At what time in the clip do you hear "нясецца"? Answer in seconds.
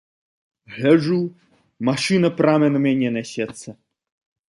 3.19-3.69